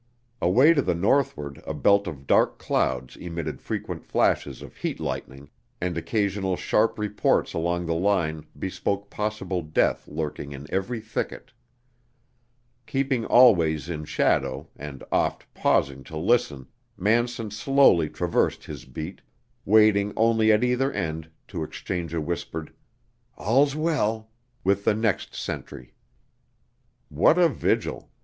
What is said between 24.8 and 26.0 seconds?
the next sentry.